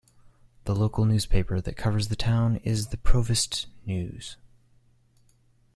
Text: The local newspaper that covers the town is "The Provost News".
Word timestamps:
The 0.63 0.73
local 0.73 1.05
newspaper 1.05 1.61
that 1.61 1.77
covers 1.77 2.07
the 2.07 2.15
town 2.15 2.55
is 2.63 2.87
"The 2.87 2.97
Provost 2.97 3.67
News". 3.85 4.35